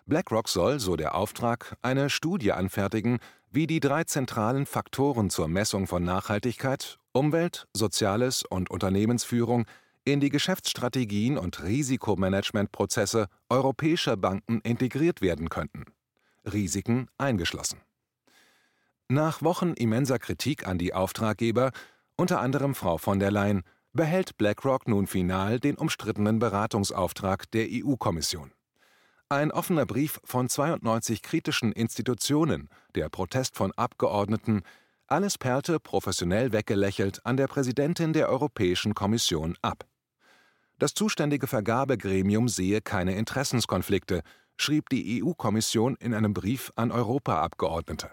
BlackRock 0.07 0.47
soll, 0.49 0.79
so 0.79 0.95
der 0.95 1.15
Auftrag, 1.15 1.77
eine 1.81 2.09
Studie 2.09 2.51
anfertigen, 2.51 3.19
wie 3.49 3.65
die 3.65 3.79
drei 3.79 4.03
zentralen 4.03 4.65
Faktoren 4.65 5.29
zur 5.29 5.47
Messung 5.47 5.87
von 5.87 6.03
Nachhaltigkeit 6.03 6.99
Umwelt, 7.11 7.67
Soziales 7.73 8.43
und 8.43 8.69
Unternehmensführung 8.69 9.65
in 10.03 10.19
die 10.19 10.29
Geschäftsstrategien 10.29 11.37
und 11.37 11.63
Risikomanagementprozesse 11.63 13.27
europäischer 13.49 14.17
Banken 14.17 14.59
integriert 14.61 15.21
werden 15.21 15.49
könnten. 15.49 15.85
Risiken 16.45 17.07
eingeschlossen. 17.17 17.79
Nach 19.07 19.41
Wochen 19.41 19.73
immenser 19.73 20.19
Kritik 20.19 20.67
an 20.67 20.77
die 20.77 20.93
Auftraggeber, 20.93 21.71
unter 22.15 22.41
anderem 22.41 22.75
Frau 22.75 22.97
von 22.97 23.19
der 23.19 23.31
Leyen, 23.31 23.63
behält 23.93 24.37
BlackRock 24.37 24.87
nun 24.87 25.07
final 25.07 25.59
den 25.59 25.75
umstrittenen 25.75 26.37
Beratungsauftrag 26.37 27.49
der 27.51 27.67
EU-Kommission. 27.71 28.51
Ein 29.29 29.51
offener 29.51 29.87
Brief 29.87 30.19
von 30.23 30.49
92 30.49 31.23
kritischen 31.23 31.71
Institutionen, 31.71 32.69
der 32.93 33.09
Protest 33.09 33.55
von 33.55 33.71
Abgeordneten, 33.71 34.61
alles 35.07 35.39
perlte 35.39 35.79
professionell 35.79 36.51
weggelächelt 36.51 37.25
an 37.25 37.35
der 37.35 37.47
Präsidentin 37.47 38.13
der 38.13 38.29
Europäischen 38.29 38.93
Kommission 38.93 39.57
ab. 39.63 39.87
Das 40.77 40.93
zuständige 40.93 41.47
Vergabegremium 41.47 42.49
sehe 42.49 42.81
keine 42.81 43.15
Interessenskonflikte, 43.15 44.21
schrieb 44.57 44.89
die 44.89 45.23
EU-Kommission 45.23 45.95
in 45.95 46.13
einem 46.13 46.35
Brief 46.35 46.71
an 46.75 46.91
Europaabgeordnete. 46.91 48.11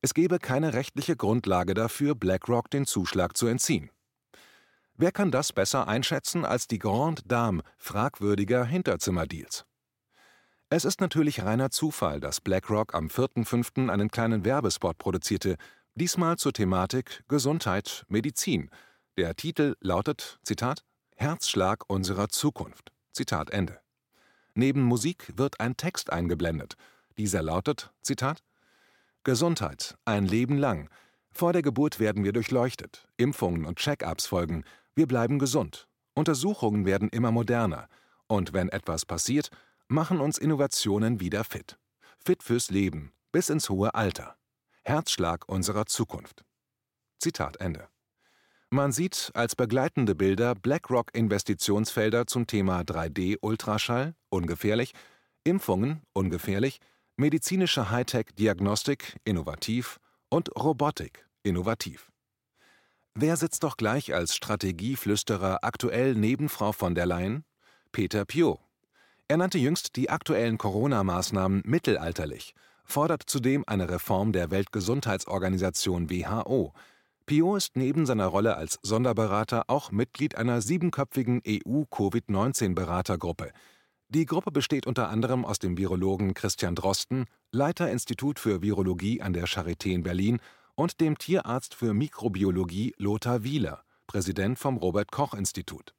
Es 0.00 0.14
gebe 0.14 0.38
keine 0.38 0.72
rechtliche 0.72 1.16
Grundlage 1.16 1.74
dafür, 1.74 2.14
BlackRock 2.14 2.70
den 2.70 2.86
Zuschlag 2.86 3.36
zu 3.36 3.46
entziehen. 3.46 3.90
Wer 4.94 5.12
kann 5.12 5.30
das 5.30 5.52
besser 5.52 5.86
einschätzen 5.86 6.46
als 6.46 6.66
die 6.66 6.78
Grande 6.78 7.20
Dame 7.26 7.62
fragwürdiger 7.76 8.64
Hinterzimmerdeals? 8.64 9.66
Es 10.68 10.84
ist 10.84 11.00
natürlich 11.00 11.44
reiner 11.44 11.70
Zufall, 11.70 12.18
dass 12.18 12.40
BlackRock 12.40 12.92
am 12.92 13.06
4.5. 13.06 13.88
einen 13.88 14.10
kleinen 14.10 14.44
Werbespot 14.44 14.98
produzierte, 14.98 15.56
diesmal 15.94 16.38
zur 16.38 16.52
Thematik 16.52 17.22
Gesundheit, 17.28 18.04
Medizin. 18.08 18.70
Der 19.16 19.36
Titel 19.36 19.76
lautet, 19.80 20.40
Zitat, 20.42 20.84
Herzschlag 21.14 21.84
unserer 21.86 22.30
Zukunft. 22.30 22.90
Zitat 23.12 23.50
Ende. 23.50 23.78
Neben 24.54 24.82
Musik 24.82 25.32
wird 25.36 25.60
ein 25.60 25.76
Text 25.76 26.10
eingeblendet. 26.10 26.74
Dieser 27.16 27.42
lautet, 27.42 27.92
Zitat, 28.02 28.42
Gesundheit, 29.22 29.96
ein 30.04 30.26
Leben 30.26 30.58
lang. 30.58 30.90
Vor 31.30 31.52
der 31.52 31.62
Geburt 31.62 32.00
werden 32.00 32.24
wir 32.24 32.32
durchleuchtet. 32.32 33.06
Impfungen 33.16 33.66
und 33.66 33.78
Check-ups 33.78 34.26
folgen. 34.26 34.64
Wir 34.96 35.06
bleiben 35.06 35.38
gesund. 35.38 35.86
Untersuchungen 36.14 36.86
werden 36.86 37.08
immer 37.10 37.30
moderner. 37.30 37.88
Und 38.26 38.52
wenn 38.52 38.68
etwas 38.68 39.06
passiert, 39.06 39.50
machen 39.88 40.20
uns 40.20 40.38
Innovationen 40.38 41.20
wieder 41.20 41.44
fit. 41.44 41.78
Fit 42.18 42.42
fürs 42.42 42.70
Leben, 42.70 43.12
bis 43.32 43.50
ins 43.50 43.68
hohe 43.68 43.94
Alter. 43.94 44.36
Herzschlag 44.84 45.48
unserer 45.48 45.86
Zukunft. 45.86 46.44
Zitat 47.18 47.56
Ende. 47.58 47.88
Man 48.70 48.90
sieht 48.90 49.30
als 49.34 49.54
begleitende 49.54 50.14
Bilder 50.14 50.54
BlackRock-Investitionsfelder 50.54 52.26
zum 52.26 52.46
Thema 52.46 52.80
3D-Ultraschall, 52.80 54.14
ungefährlich, 54.28 54.92
Impfungen, 55.44 56.02
ungefährlich, 56.12 56.80
medizinische 57.16 57.90
Hightech-Diagnostik, 57.90 59.18
innovativ 59.24 59.98
und 60.28 60.54
Robotik, 60.56 61.28
innovativ. 61.44 62.10
Wer 63.14 63.36
sitzt 63.36 63.62
doch 63.62 63.76
gleich 63.76 64.12
als 64.12 64.34
Strategieflüsterer 64.34 65.62
aktuell 65.62 66.14
neben 66.14 66.48
Frau 66.48 66.72
von 66.72 66.94
der 66.94 67.06
Leyen? 67.06 67.44
Peter 67.92 68.24
Piot. 68.24 68.65
Er 69.28 69.38
nannte 69.38 69.58
jüngst 69.58 69.96
die 69.96 70.08
aktuellen 70.08 70.56
Corona-Maßnahmen 70.56 71.62
mittelalterlich, 71.64 72.54
fordert 72.84 73.24
zudem 73.26 73.64
eine 73.66 73.90
Reform 73.90 74.30
der 74.30 74.52
Weltgesundheitsorganisation 74.52 76.08
WHO. 76.08 76.72
Piot 77.26 77.56
ist 77.56 77.76
neben 77.76 78.06
seiner 78.06 78.26
Rolle 78.26 78.56
als 78.56 78.78
Sonderberater 78.82 79.64
auch 79.66 79.90
Mitglied 79.90 80.36
einer 80.36 80.60
siebenköpfigen 80.60 81.42
EU-Covid-19-Beratergruppe. 81.44 83.50
Die 84.10 84.26
Gruppe 84.26 84.52
besteht 84.52 84.86
unter 84.86 85.08
anderem 85.08 85.44
aus 85.44 85.58
dem 85.58 85.76
Virologen 85.76 86.32
Christian 86.32 86.76
Drosten, 86.76 87.24
Leiter 87.50 87.90
Institut 87.90 88.38
für 88.38 88.62
Virologie 88.62 89.22
an 89.22 89.32
der 89.32 89.48
Charité 89.48 89.88
in 89.88 90.04
Berlin 90.04 90.38
und 90.76 91.00
dem 91.00 91.18
Tierarzt 91.18 91.74
für 91.74 91.94
Mikrobiologie 91.94 92.94
Lothar 92.98 93.42
Wieler, 93.42 93.82
Präsident 94.06 94.60
vom 94.60 94.76
Robert 94.76 95.10
Koch 95.10 95.34
Institut. 95.34 95.95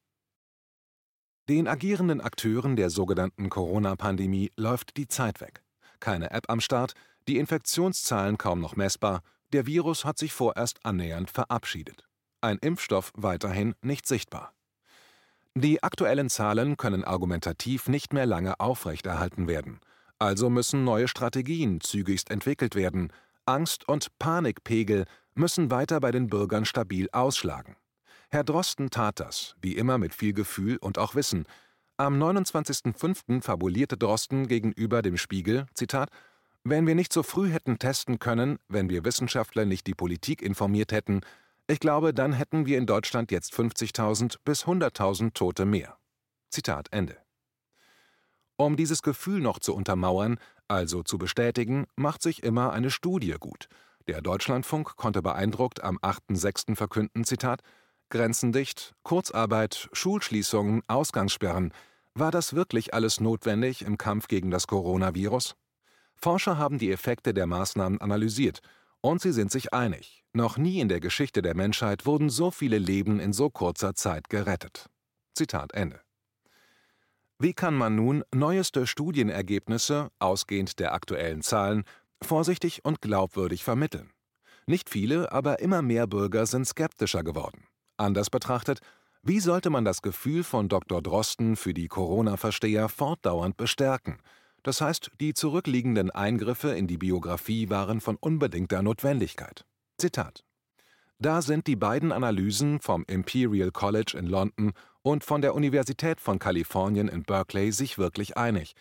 Den 1.49 1.69
agierenden 1.69 2.19
Akteuren 2.19 2.75
der 2.75 2.89
sogenannten 2.89 3.49
Corona-Pandemie 3.49 4.51
läuft 4.57 4.97
die 4.97 5.07
Zeit 5.07 5.39
weg. 5.39 5.63
Keine 6.01 6.31
App 6.31 6.49
am 6.49 6.59
Start, 6.59 6.93
die 7.29 7.37
Infektionszahlen 7.37 8.37
kaum 8.37 8.59
noch 8.59 8.75
messbar, 8.75 9.21
der 9.53 9.65
Virus 9.65 10.03
hat 10.03 10.17
sich 10.17 10.33
vorerst 10.33 10.79
annähernd 10.83 11.31
verabschiedet. 11.31 12.03
Ein 12.41 12.57
Impfstoff 12.57 13.13
weiterhin 13.15 13.75
nicht 13.81 14.05
sichtbar. 14.07 14.53
Die 15.55 15.81
aktuellen 15.81 16.29
Zahlen 16.29 16.75
können 16.75 17.05
argumentativ 17.05 17.87
nicht 17.87 18.11
mehr 18.11 18.25
lange 18.25 18.59
aufrechterhalten 18.59 19.47
werden. 19.47 19.79
Also 20.19 20.49
müssen 20.49 20.83
neue 20.83 21.07
Strategien 21.07 21.79
zügigst 21.79 22.29
entwickelt 22.29 22.75
werden, 22.75 23.13
Angst- 23.45 23.87
und 23.87 24.19
Panikpegel 24.19 25.05
müssen 25.33 25.71
weiter 25.71 26.01
bei 26.01 26.11
den 26.11 26.27
Bürgern 26.27 26.65
stabil 26.65 27.07
ausschlagen. 27.13 27.77
Herr 28.29 28.43
Drosten 28.43 28.89
tat 28.89 29.21
das, 29.21 29.55
wie 29.61 29.77
immer 29.77 29.97
mit 29.97 30.13
viel 30.13 30.33
Gefühl 30.33 30.77
und 30.77 30.97
auch 30.97 31.15
Wissen. 31.15 31.45
Am 31.95 32.21
29.05. 32.21 33.41
fabulierte 33.41 33.97
Drosten 33.97 34.47
gegenüber 34.47 35.01
dem 35.01 35.17
Spiegel, 35.17 35.65
Zitat, 35.73 36.09
wenn 36.65 36.85
wir 36.85 36.95
nicht 36.95 37.13
so 37.13 37.23
früh 37.23 37.49
hätten 37.49 37.79
testen 37.79 38.19
können, 38.19 38.59
wenn 38.67 38.89
wir 38.89 39.05
Wissenschaftler 39.05 39.63
nicht 39.63 39.87
die 39.87 39.93
Politik 39.93 40.41
informiert 40.41 40.91
hätten, 40.91 41.21
ich 41.67 41.79
glaube, 41.79 42.13
dann 42.13 42.33
hätten 42.33 42.65
wir 42.65 42.77
in 42.77 42.85
Deutschland 42.85 43.31
jetzt 43.31 43.53
50.000 43.53 44.39
bis 44.43 44.65
100.000 44.65 45.33
Tote 45.33 45.65
mehr. 45.65 45.97
Zitat 46.49 46.87
Ende. 46.91 47.17
Um 48.57 48.75
dieses 48.75 49.01
Gefühl 49.01 49.39
noch 49.39 49.59
zu 49.59 49.73
untermauern, 49.73 50.37
also 50.67 51.01
zu 51.03 51.17
bestätigen, 51.17 51.85
macht 51.95 52.21
sich 52.21 52.43
immer 52.43 52.73
eine 52.73 52.91
Studie 52.91 53.35
gut. 53.39 53.69
Der 54.07 54.21
Deutschlandfunk 54.21 54.95
konnte 54.97 55.21
beeindruckt 55.21 55.81
am 55.83 55.97
8.6. 55.99 56.75
verkünden, 56.75 57.23
Zitat, 57.23 57.61
Grenzen 58.09 58.51
dicht, 58.51 58.95
Kurzarbeit, 59.03 59.89
Schulschließungen, 59.91 60.81
Ausgangssperren. 60.87 61.73
War 62.13 62.31
das 62.31 62.53
wirklich 62.53 62.93
alles 62.93 63.19
notwendig 63.19 63.83
im 63.83 63.97
Kampf 63.97 64.27
gegen 64.27 64.49
das 64.49 64.67
Coronavirus? 64.67 65.55
Forscher 66.15 66.57
haben 66.57 66.79
die 66.79 66.91
Effekte 66.91 67.33
der 67.33 67.47
Maßnahmen 67.47 68.01
analysiert 68.01 68.61
und 69.01 69.21
sie 69.21 69.31
sind 69.31 69.51
sich 69.51 69.73
einig. 69.73 70.23
Noch 70.33 70.57
nie 70.57 70.79
in 70.79 70.89
der 70.89 70.99
Geschichte 70.99 71.41
der 71.41 71.55
Menschheit 71.55 72.05
wurden 72.05 72.29
so 72.29 72.49
viele 72.49 72.77
Leben 72.77 73.19
in 73.19 73.33
so 73.33 73.49
kurzer 73.49 73.93
Zeit 73.93 74.29
gerettet. 74.29 74.87
Zitat 75.33 75.73
Ende. 75.73 76.01
Wie 77.39 77.53
kann 77.53 77.75
man 77.75 77.95
nun 77.95 78.23
neueste 78.33 78.87
Studienergebnisse, 78.87 80.09
ausgehend 80.17 80.79
der 80.79 80.93
aktuellen 80.93 81.43
Zahlen, 81.43 81.83
vorsichtig 82.23 82.83
und 82.83 82.99
glaubwürdig 83.01 83.63
vermitteln? 83.63 84.11
Nicht 84.65 84.89
viele, 84.89 85.31
aber 85.31 85.59
immer 85.59 85.83
mehr 85.83 86.07
Bürger 86.07 86.47
sind 86.47 86.65
skeptischer 86.65 87.23
geworden. 87.23 87.66
Anders 87.97 88.29
betrachtet, 88.29 88.79
wie 89.23 89.39
sollte 89.39 89.69
man 89.69 89.83
das 89.83 90.01
Gefühl 90.01 90.43
von 90.43 90.69
Dr. 90.69 91.01
Drosten 91.01 91.55
für 91.55 91.73
die 91.73 91.87
Corona-Versteher 91.87 92.87
fortdauernd 92.87 93.57
bestärken? 93.57 94.19
Das 94.63 94.81
heißt, 94.81 95.11
die 95.19 95.33
zurückliegenden 95.33 96.11
Eingriffe 96.11 96.69
in 96.69 96.87
die 96.87 96.97
Biografie 96.97 97.69
waren 97.69 97.99
von 97.99 98.15
unbedingter 98.15 98.81
Notwendigkeit. 98.81 99.65
Zitat 99.97 100.43
da 101.19 101.41
sind 101.41 101.65
die 101.65 101.75
beiden 101.75 102.11
Analysen 102.11 102.79
vom 102.79 103.03
Imperial 103.07 103.71
College 103.71 104.15
in 104.15 104.27
London 104.27 104.73
und 105.01 105.23
von 105.23 105.41
der 105.41 105.55
Universität 105.55 106.21
von 106.21 106.37
Kalifornien 106.37 107.07
in 107.07 107.23
Berkeley 107.23 107.71
sich 107.71 107.97
wirklich 107.97 108.37
einig. 108.37 108.75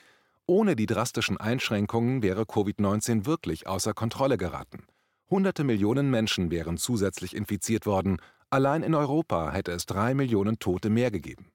Ohne 0.44 0.76
die 0.76 0.84
drastischen 0.84 1.38
Einschränkungen 1.38 2.22
wäre 2.22 2.42
Covid-19 2.42 3.24
wirklich 3.24 3.66
außer 3.66 3.94
Kontrolle 3.94 4.36
geraten. 4.36 4.84
Hunderte 5.30 5.64
Millionen 5.64 6.10
Menschen 6.10 6.50
wären 6.50 6.76
zusätzlich 6.76 7.34
infiziert 7.34 7.86
worden, 7.86 8.18
allein 8.56 8.82
in 8.82 8.94
Europa 8.94 9.52
hätte 9.52 9.72
es 9.72 9.84
drei 9.84 10.14
Millionen 10.14 10.58
Tote 10.58 10.88
mehr 10.88 11.10
gegeben. 11.10 11.52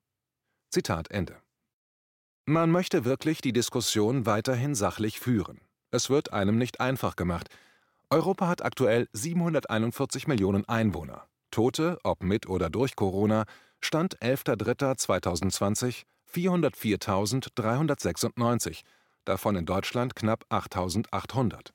Zitat 0.69 1.09
Ende. 1.09 1.35
Man 2.45 2.69
möchte 2.69 3.05
wirklich 3.05 3.41
die 3.41 3.53
Diskussion 3.53 4.27
weiterhin 4.27 4.75
sachlich 4.75 5.19
führen. 5.19 5.61
Es 5.89 6.11
wird 6.11 6.31
einem 6.31 6.59
nicht 6.59 6.79
einfach 6.79 7.15
gemacht, 7.15 7.49
Europa 8.11 8.47
hat 8.47 8.63
aktuell 8.63 9.09
741 9.13 10.27
Millionen 10.27 10.69
Einwohner. 10.69 11.27
Tote, 11.49 11.97
ob 12.03 12.21
mit 12.21 12.47
oder 12.47 12.69
durch 12.69 12.95
Corona, 12.95 13.45
Stand 13.79 14.19
11.03.2020 14.19 16.03
404.396, 16.31 18.83
davon 19.25 19.55
in 19.55 19.65
Deutschland 19.65 20.15
knapp 20.15 20.45
8.800. 20.51 21.71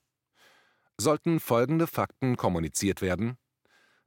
Sollten 0.99 1.41
folgende 1.41 1.89
Fakten 1.89 2.37
kommuniziert 2.37 3.03
werden? 3.03 3.39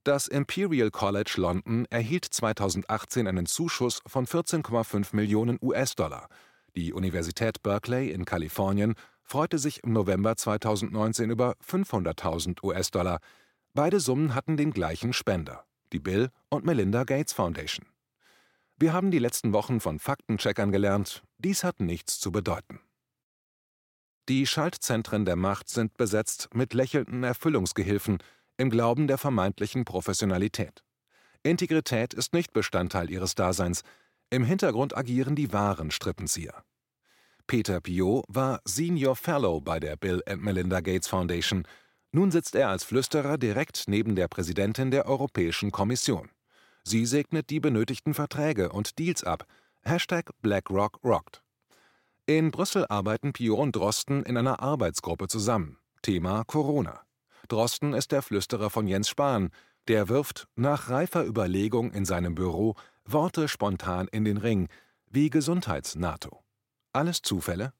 Das 0.03 0.27
Imperial 0.27 0.91
College 0.91 1.33
London 1.37 1.85
erhielt 1.89 2.25
2018 2.25 3.27
einen 3.27 3.45
Zuschuss 3.45 4.01
von 4.07 4.25
14,5 4.25 5.15
Millionen 5.15 5.59
US-Dollar, 5.61 6.29
die 6.75 6.93
Universität 6.93 7.63
Berkeley 7.63 8.11
in 8.11 8.25
Kalifornien 8.25 8.95
freute 9.23 9.57
sich 9.57 9.83
im 9.83 9.93
November 9.93 10.35
2019 10.35 11.29
über 11.29 11.55
500.000 11.67 12.63
US-Dollar. 12.63 13.19
Beide 13.73 13.99
Summen 13.99 14.35
hatten 14.35 14.57
den 14.57 14.71
gleichen 14.71 15.13
Spender, 15.13 15.65
die 15.93 15.99
Bill 15.99 16.29
und 16.49 16.65
Melinda 16.65 17.03
Gates 17.03 17.33
Foundation. 17.33 17.85
Wir 18.77 18.93
haben 18.93 19.11
die 19.11 19.19
letzten 19.19 19.51
Wochen 19.51 19.79
von 19.79 19.99
Faktencheckern 19.99 20.71
gelernt, 20.71 21.23
dies 21.37 21.63
hat 21.63 21.79
nichts 21.79 22.19
zu 22.19 22.31
bedeuten. 22.31 22.79
Die 24.29 24.45
Schaltzentren 24.45 25.25
der 25.25 25.35
Macht 25.35 25.69
sind 25.69 25.97
besetzt 25.97 26.49
mit 26.53 26.73
lächelnden 26.73 27.23
Erfüllungsgehilfen 27.23 28.19
im 28.59 28.69
Glauben 28.69 29.07
der 29.07 29.17
vermeintlichen 29.17 29.85
Professionalität. 29.85 30.83
Integrität 31.43 32.13
ist 32.13 32.33
nicht 32.33 32.51
Bestandteil 32.51 33.09
ihres 33.09 33.33
Daseins, 33.33 33.83
im 34.29 34.43
Hintergrund 34.43 34.95
agieren 34.95 35.35
die 35.35 35.53
wahren 35.53 35.89
Strippenzieher. 35.89 36.63
Peter 37.47 37.81
Piot 37.81 38.25
war 38.27 38.61
Senior 38.65 39.15
Fellow 39.15 39.59
bei 39.59 39.79
der 39.79 39.95
Bill 39.95 40.21
and 40.27 40.43
Melinda 40.43 40.81
Gates 40.81 41.07
Foundation. 41.07 41.65
Nun 42.11 42.29
sitzt 42.29 42.53
er 42.53 42.69
als 42.69 42.83
Flüsterer 42.83 43.37
direkt 43.37 43.85
neben 43.87 44.15
der 44.15 44.27
Präsidentin 44.27 44.91
der 44.91 45.07
Europäischen 45.07 45.71
Kommission. 45.71 46.29
Sie 46.83 47.05
segnet 47.05 47.49
die 47.49 47.59
benötigten 47.59 48.13
Verträge 48.13 48.69
und 48.69 48.99
Deals 48.99 49.23
ab. 49.23 49.45
Hashtag 49.83 50.29
BlackRock 50.41 50.99
rockt. 51.03 51.41
In 52.25 52.51
Brüssel 52.51 52.85
arbeiten 52.87 53.33
Piot 53.33 53.57
und 53.57 53.75
Drosten 53.75 54.21
in 54.23 54.37
einer 54.37 54.59
Arbeitsgruppe 54.59 55.27
zusammen. 55.27 55.77
Thema 56.03 56.43
Corona. 56.43 57.01
Drosten 57.49 57.93
ist 57.93 58.11
der 58.11 58.21
Flüsterer 58.21 58.69
von 58.69 58.87
Jens 58.87 59.09
Spahn. 59.09 59.49
Der 59.87 60.07
wirft 60.07 60.47
nach 60.55 60.89
reifer 60.89 61.25
Überlegung 61.25 61.91
in 61.91 62.05
seinem 62.05 62.35
Büro 62.35 62.75
Worte 63.05 63.47
spontan 63.47 64.07
in 64.11 64.23
den 64.23 64.37
Ring, 64.37 64.69
wie 65.07 65.31
Gesundheits-NATO. 65.31 66.43
Alles 66.93 67.23
Zufälle? 67.23 67.73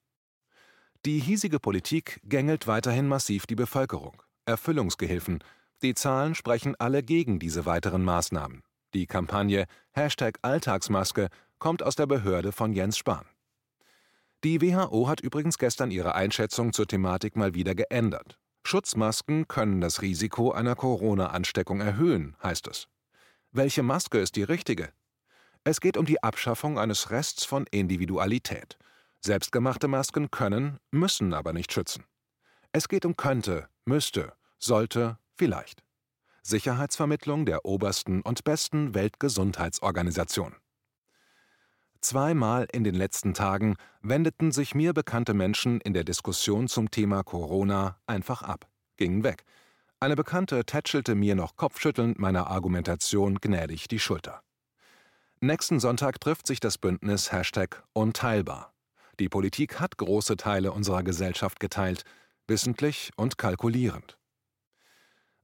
Die 1.06 1.20
hiesige 1.20 1.60
Politik 1.60 2.20
gängelt 2.24 2.66
weiterhin 2.66 3.06
massiv 3.06 3.46
die 3.46 3.54
Bevölkerung. 3.54 4.20
Erfüllungsgehilfen. 4.44 5.42
Die 5.82 5.94
Zahlen 5.94 6.34
sprechen 6.34 6.74
alle 6.78 7.04
gegen 7.04 7.38
diese 7.38 7.64
weiteren 7.64 8.02
Maßnahmen. 8.02 8.62
Die 8.92 9.06
Kampagne 9.06 9.66
Hashtag 9.92 10.38
Alltagsmaske 10.42 11.28
kommt 11.60 11.84
aus 11.84 11.94
der 11.94 12.06
Behörde 12.06 12.50
von 12.50 12.72
Jens 12.72 12.98
Spahn. 12.98 13.24
Die 14.42 14.60
WHO 14.60 15.06
hat 15.06 15.20
übrigens 15.20 15.58
gestern 15.58 15.92
ihre 15.92 16.16
Einschätzung 16.16 16.72
zur 16.72 16.88
Thematik 16.88 17.36
mal 17.36 17.54
wieder 17.54 17.76
geändert. 17.76 18.38
Schutzmasken 18.64 19.48
können 19.48 19.80
das 19.80 20.02
Risiko 20.02 20.52
einer 20.52 20.76
Corona-Ansteckung 20.76 21.80
erhöhen, 21.80 22.36
heißt 22.42 22.68
es. 22.68 22.88
Welche 23.52 23.82
Maske 23.82 24.18
ist 24.18 24.36
die 24.36 24.42
richtige? 24.42 24.92
Es 25.64 25.80
geht 25.80 25.96
um 25.96 26.06
die 26.06 26.22
Abschaffung 26.22 26.78
eines 26.78 27.10
Rests 27.10 27.44
von 27.44 27.66
Individualität. 27.70 28.78
Selbstgemachte 29.20 29.88
Masken 29.88 30.30
können, 30.30 30.78
müssen 30.90 31.34
aber 31.34 31.52
nicht 31.52 31.72
schützen. 31.72 32.04
Es 32.72 32.88
geht 32.88 33.04
um 33.04 33.16
könnte, 33.16 33.68
müsste, 33.84 34.32
sollte, 34.58 35.18
vielleicht. 35.36 35.82
Sicherheitsvermittlung 36.42 37.44
der 37.44 37.64
obersten 37.64 38.22
und 38.22 38.44
besten 38.44 38.94
Weltgesundheitsorganisation. 38.94 40.54
Zweimal 42.00 42.66
in 42.72 42.82
den 42.82 42.94
letzten 42.94 43.34
Tagen 43.34 43.76
wendeten 44.00 44.52
sich 44.52 44.74
mir 44.74 44.94
bekannte 44.94 45.34
Menschen 45.34 45.80
in 45.82 45.92
der 45.92 46.04
Diskussion 46.04 46.66
zum 46.66 46.90
Thema 46.90 47.22
Corona 47.22 47.98
einfach 48.06 48.42
ab, 48.42 48.68
gingen 48.96 49.22
weg. 49.22 49.44
Eine 50.00 50.16
Bekannte 50.16 50.64
tätschelte 50.64 51.14
mir 51.14 51.34
noch 51.34 51.56
kopfschüttelnd 51.56 52.18
meiner 52.18 52.46
Argumentation 52.46 53.34
gnädig 53.34 53.86
die 53.88 53.98
Schulter. 53.98 54.42
Nächsten 55.40 55.78
Sonntag 55.78 56.20
trifft 56.20 56.46
sich 56.46 56.58
das 56.58 56.78
Bündnis 56.78 57.32
Hashtag 57.32 57.84
Unteilbar. 57.92 58.72
Die 59.18 59.28
Politik 59.28 59.78
hat 59.78 59.98
große 59.98 60.38
Teile 60.38 60.72
unserer 60.72 61.02
Gesellschaft 61.02 61.60
geteilt, 61.60 62.04
wissentlich 62.46 63.10
und 63.16 63.36
kalkulierend. 63.36 64.16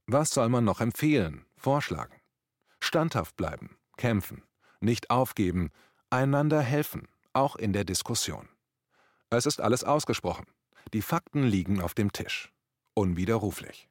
Was 0.07 0.31
soll 0.31 0.49
man 0.49 0.63
noch 0.63 0.81
empfehlen, 0.81 1.45
vorschlagen? 1.55 2.15
Standhaft 2.79 3.35
bleiben, 3.35 3.77
kämpfen, 3.97 4.41
nicht 4.79 5.11
aufgeben, 5.11 5.69
einander 6.09 6.61
helfen, 6.61 7.07
auch 7.33 7.55
in 7.55 7.73
der 7.73 7.83
Diskussion. 7.83 8.49
Es 9.29 9.45
ist 9.45 9.59
alles 9.59 9.83
ausgesprochen. 9.83 10.45
Die 10.93 11.01
Fakten 11.01 11.43
liegen 11.43 11.81
auf 11.81 11.93
dem 11.93 12.11
Tisch. 12.13 12.53
Unwiderruflich. 12.93 13.89